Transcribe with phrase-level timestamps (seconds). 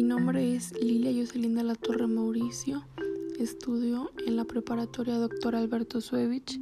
[0.00, 2.82] Mi nombre es Lilia Jocelyn de la Torre Mauricio.
[3.38, 5.54] Estudio en la preparatoria Dr.
[5.54, 6.58] Alberto Suevich,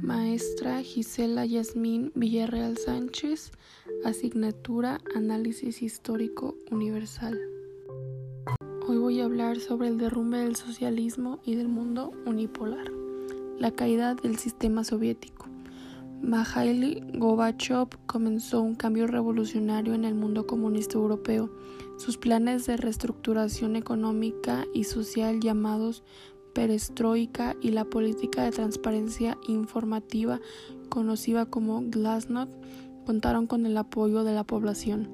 [0.00, 3.50] maestra Gisela Yasmín Villarreal Sánchez,
[4.04, 7.36] asignatura Análisis Histórico Universal.
[8.86, 12.92] Hoy voy a hablar sobre el derrumbe del socialismo y del mundo unipolar,
[13.58, 15.47] la caída del sistema soviético.
[16.20, 21.50] Mikhail Gorbachev comenzó un cambio revolucionario en el mundo comunista europeo.
[21.96, 26.02] Sus planes de reestructuración económica y social llamados
[26.54, 30.40] perestroika y la política de transparencia informativa
[30.88, 32.52] conocida como Glasnost
[33.06, 35.08] contaron con el apoyo de la población.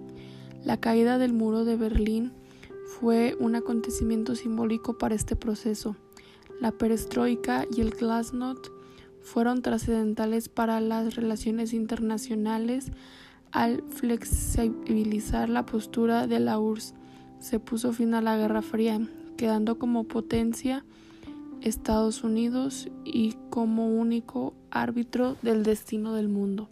[0.64, 2.32] La caída del muro de Berlín
[2.86, 5.96] fue un acontecimiento simbólico para este proceso.
[6.60, 8.68] La perestroika y el Glasnost
[9.24, 12.92] fueron trascendentales para las relaciones internacionales
[13.50, 16.94] al flexibilizar la postura de la URSS.
[17.40, 19.00] Se puso fin a la Guerra Fría,
[19.36, 20.84] quedando como potencia
[21.62, 26.68] Estados Unidos y como único árbitro del destino del mundo.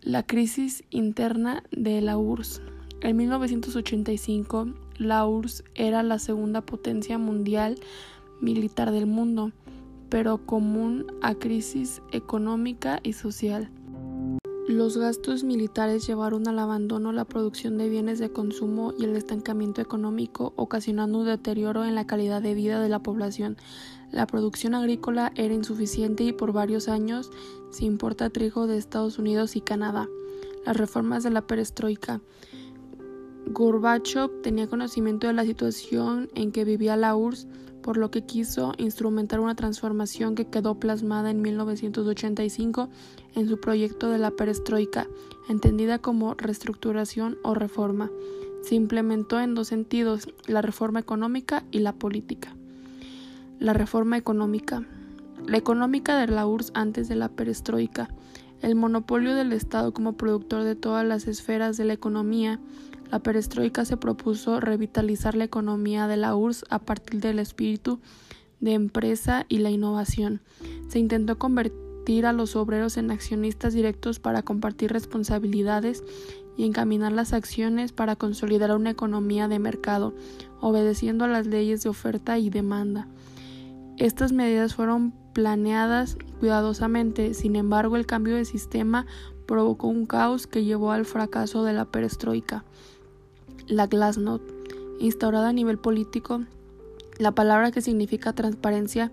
[0.00, 2.62] La crisis interna de la URSS.
[3.02, 7.78] En 1985, la URSS era la segunda potencia mundial
[8.40, 9.52] militar del mundo
[10.14, 13.68] pero común a crisis económica y social.
[14.68, 19.80] Los gastos militares llevaron al abandono la producción de bienes de consumo y el estancamiento
[19.80, 23.56] económico, ocasionando un deterioro en la calidad de vida de la población.
[24.12, 27.32] La producción agrícola era insuficiente y por varios años
[27.70, 30.06] se importa trigo de Estados Unidos y Canadá.
[30.64, 32.20] Las reformas de la perestroika.
[33.46, 37.46] Gorbachev tenía conocimiento de la situación en que vivía la URSS
[37.84, 42.88] por lo que quiso instrumentar una transformación que quedó plasmada en 1985
[43.34, 45.06] en su proyecto de la perestroika,
[45.50, 48.10] entendida como reestructuración o reforma.
[48.62, 52.56] Se implementó en dos sentidos, la reforma económica y la política.
[53.58, 54.86] La reforma económica.
[55.46, 58.08] La económica de la URSS antes de la perestroika.
[58.62, 62.60] El monopolio del Estado como productor de todas las esferas de la economía,
[63.10, 68.00] la perestroika se propuso revitalizar la economía de la URSS a partir del espíritu
[68.60, 70.40] de empresa y la innovación.
[70.88, 76.02] Se intentó convertir a los obreros en accionistas directos para compartir responsabilidades
[76.56, 80.14] y encaminar las acciones para consolidar una economía de mercado,
[80.60, 83.08] obedeciendo a las leyes de oferta y demanda.
[83.96, 89.06] Estas medidas fueron planeadas cuidadosamente, sin embargo el cambio de sistema
[89.46, 92.64] provocó un caos que llevó al fracaso de la perestroika
[93.66, 94.44] la Glasnost,
[94.98, 96.42] instaurada a nivel político,
[97.18, 99.12] la palabra que significa transparencia,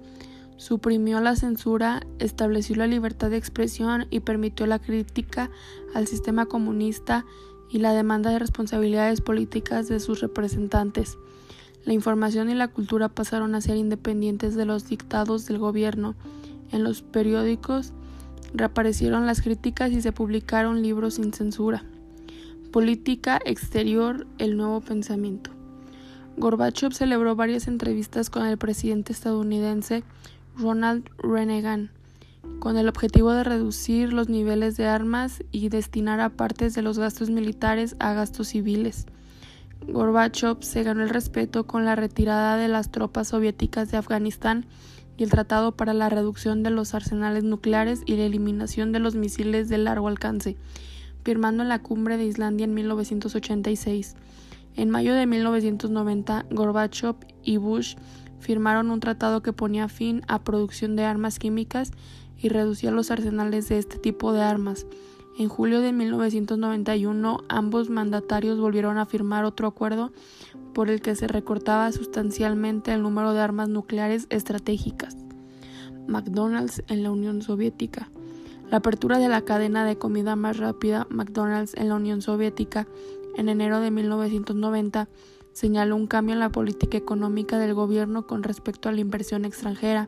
[0.57, 5.49] suprimió la censura, estableció la libertad de expresión y permitió la crítica
[5.93, 7.25] al sistema comunista
[7.69, 11.17] y la demanda de responsabilidades políticas de sus representantes.
[11.85, 16.15] La información y la cultura pasaron a ser independientes de los dictados del gobierno.
[16.71, 17.93] En los periódicos
[18.53, 21.83] reaparecieron las críticas y se publicaron libros sin censura.
[22.71, 25.51] Política exterior, el nuevo pensamiento.
[26.37, 30.05] Gorbachev celebró varias entrevistas con el presidente estadounidense
[30.55, 31.91] Ronald Reagan
[32.59, 36.97] con el objetivo de reducir los niveles de armas y destinar a partes de los
[36.97, 39.05] gastos militares a gastos civiles.
[39.89, 44.65] Gorbachev se ganó el respeto con la retirada de las tropas soviéticas de Afganistán
[45.17, 49.15] y el tratado para la reducción de los arsenales nucleares y la eliminación de los
[49.15, 50.55] misiles de largo alcance
[51.23, 54.15] firmando en la cumbre de Islandia en 1986.
[54.75, 57.95] En mayo de 1990, Gorbachev y Bush
[58.39, 61.91] firmaron un tratado que ponía fin a producción de armas químicas
[62.37, 64.85] y reducía los arsenales de este tipo de armas.
[65.37, 70.11] En julio de 1991, ambos mandatarios volvieron a firmar otro acuerdo
[70.73, 75.15] por el que se recortaba sustancialmente el número de armas nucleares estratégicas.
[76.07, 78.09] McDonald's en la Unión Soviética.
[78.71, 82.87] La apertura de la cadena de comida más rápida McDonald's en la Unión Soviética
[83.35, 85.09] en enero de 1990
[85.51, 90.07] señaló un cambio en la política económica del gobierno con respecto a la inversión extranjera.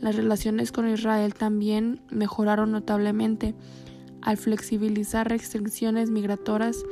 [0.00, 3.54] Las relaciones con Israel también mejoraron notablemente
[4.22, 6.86] al flexibilizar restricciones migratorias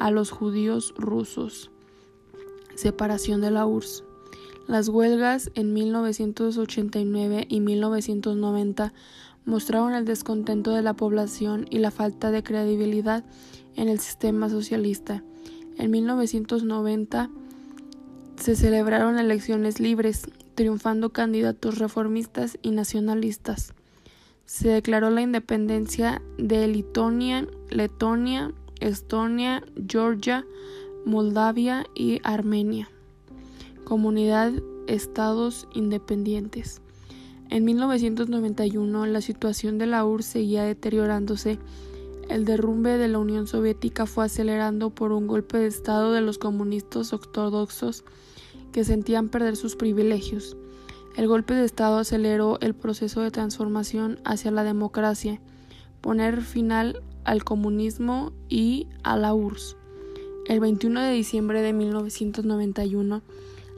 [0.00, 1.70] a los judíos rusos.
[2.74, 4.04] Separación de la URSS.
[4.68, 8.92] Las huelgas en 1989 y 1990
[9.44, 13.24] mostraron el descontento de la población y la falta de credibilidad
[13.76, 15.22] en el sistema socialista.
[15.78, 17.30] En 1990
[18.36, 23.74] se celebraron elecciones libres, triunfando candidatos reformistas y nacionalistas.
[24.44, 30.44] Se declaró la independencia de Lituania, Letonia, Estonia, Georgia,
[31.06, 32.90] Moldavia y Armenia.
[33.84, 34.52] Comunidad
[34.88, 36.82] Estados independientes.
[37.52, 41.58] En 1991 la situación de la URSS seguía deteriorándose.
[42.30, 46.38] El derrumbe de la Unión Soviética fue acelerando por un golpe de Estado de los
[46.38, 48.04] comunistas ortodoxos
[48.72, 50.56] que sentían perder sus privilegios.
[51.14, 55.38] El golpe de Estado aceleró el proceso de transformación hacia la democracia,
[56.00, 59.76] poner final al comunismo y a la URSS.
[60.46, 63.20] El 21 de diciembre de 1991,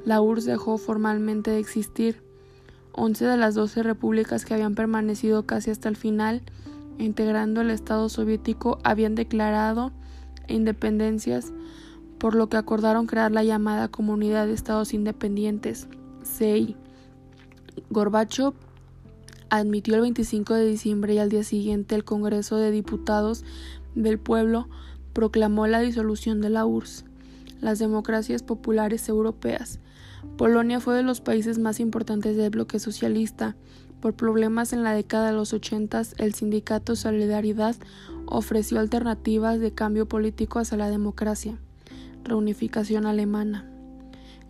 [0.05, 2.23] la URSS dejó formalmente de existir.
[2.97, 6.43] Once de las doce repúblicas que habían permanecido casi hasta el final,
[6.99, 9.91] integrando el Estado soviético, habían declarado
[10.47, 11.53] independencias,
[12.19, 15.89] por lo que acordaron crear la llamada Comunidad de Estados Independientes,
[16.23, 16.77] CEI.
[17.91, 18.53] Gorbachev
[19.51, 23.45] admitió el 25 de diciembre y al día siguiente el Congreso de Diputados
[23.97, 24.69] del Pueblo
[25.13, 27.05] proclamó la disolución de la URSS.
[27.65, 29.81] Las democracias populares europeas
[30.37, 33.57] Polonia fue de los países más importantes del bloque socialista.
[34.01, 37.75] Por problemas en la década de los 80, el sindicato Solidaridad
[38.27, 41.57] ofreció alternativas de cambio político hacia la democracia.
[42.23, 43.67] Reunificación alemana.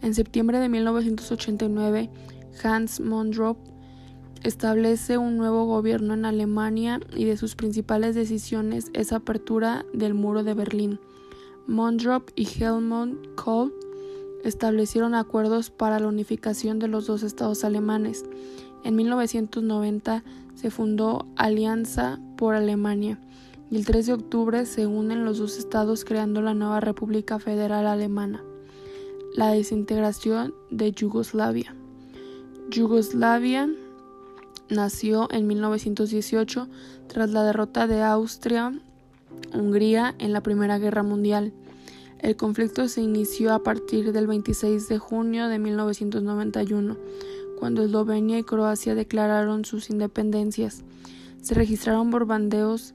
[0.02, 2.10] En septiembre de 1989,
[2.64, 3.58] Hans Mondrop
[4.42, 10.42] establece un nuevo gobierno en Alemania y de sus principales decisiones es apertura del muro
[10.42, 10.98] de Berlín.
[11.66, 13.72] Mondrop y Helmut Kohl
[14.44, 18.24] establecieron acuerdos para la unificación de los dos estados alemanes.
[18.84, 20.22] En 1990
[20.54, 23.18] se fundó Alianza por Alemania
[23.70, 27.86] y el 3 de octubre se unen los dos estados creando la nueva República Federal
[27.86, 28.44] Alemana.
[29.34, 31.74] La desintegración de Yugoslavia.
[32.70, 33.68] Yugoslavia
[34.68, 36.68] nació en 1918
[37.08, 38.02] tras la derrota de
[39.34, 41.52] Austria-Hungría en la Primera Guerra Mundial.
[42.18, 46.96] El conflicto se inició a partir del 26 de junio de 1991,
[47.58, 50.84] cuando Eslovenia y Croacia declararon sus independencias.
[51.42, 52.94] Se registraron bombardeos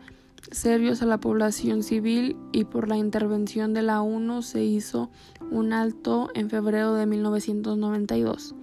[0.52, 5.10] serbios a la población civil y por la intervención de la ONU se hizo
[5.52, 8.56] un alto en febrero de 1992.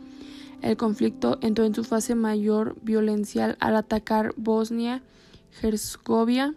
[0.62, 6.54] El conflicto entró en su fase mayor violencial al atacar Bosnia-Herzegovina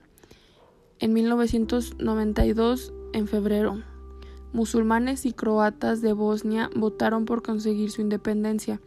[0.99, 3.81] en 1992 en febrero
[4.53, 8.81] musulmanes y croatas de Bosnia votaron por conseguir su independencia,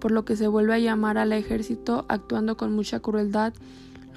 [0.00, 3.52] por lo que se vuelve a llamar al ejército actuando con mucha crueldad,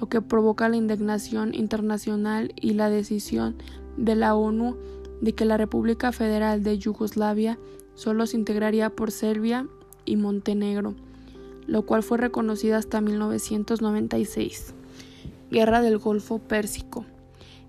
[0.00, 3.56] lo que provoca la indignación internacional y la decisión
[3.96, 4.76] de la ONU
[5.20, 7.58] de que la República Federal de Yugoslavia
[7.94, 9.66] solo se integraría por Serbia
[10.04, 10.94] y Montenegro,
[11.66, 14.74] lo cual fue reconocida hasta 1996.
[15.50, 17.04] Guerra del Golfo Pérsico.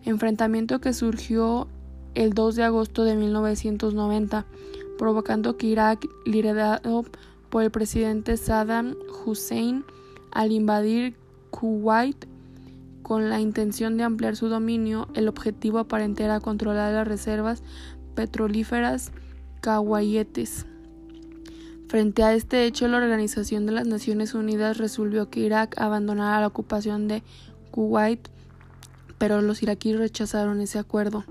[0.05, 1.67] Enfrentamiento que surgió
[2.15, 4.45] el 2 de agosto de 1990,
[4.97, 7.05] provocando que Irak, liderado
[7.49, 9.83] por el presidente Saddam Hussein,
[10.31, 11.15] al invadir
[11.51, 12.25] Kuwait
[13.01, 17.63] con la intención de ampliar su dominio, el objetivo aparente era controlar las reservas
[18.15, 19.11] petrolíferas
[19.61, 20.65] kawayetes.
[21.87, 26.47] Frente a este hecho, la Organización de las Naciones Unidas resolvió que Irak abandonara la
[26.47, 27.23] ocupación de
[27.71, 28.29] Kuwait,
[29.19, 31.25] pero los iraquíes rechazaron ese acuerdo.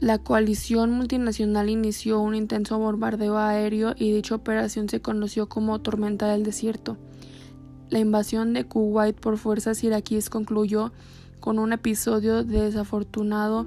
[0.00, 6.26] La coalición multinacional inició un intenso bombardeo aéreo y dicha operación se conoció como Tormenta
[6.28, 6.96] del Desierto.
[7.90, 10.92] La invasión de Kuwait por fuerzas iraquíes concluyó
[11.40, 13.66] con un episodio desafortunado.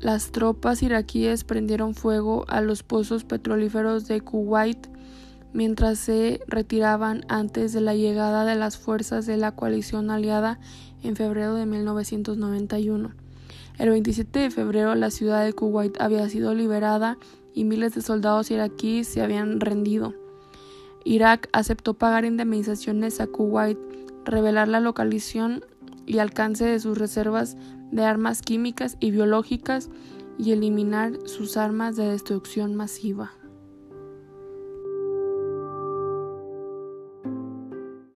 [0.00, 4.88] Las tropas iraquíes prendieron fuego a los pozos petrolíferos de Kuwait
[5.52, 10.58] mientras se retiraban antes de la llegada de las fuerzas de la coalición aliada
[11.02, 13.12] en febrero de 1991.
[13.78, 17.18] El 27 de febrero la ciudad de Kuwait había sido liberada
[17.54, 20.14] y miles de soldados iraquíes se habían rendido.
[21.04, 23.78] Irak aceptó pagar indemnizaciones a Kuwait,
[24.24, 25.64] revelar la localización
[26.06, 27.56] y alcance de sus reservas
[27.90, 29.90] de armas químicas y biológicas
[30.38, 33.32] y eliminar sus armas de destrucción masiva.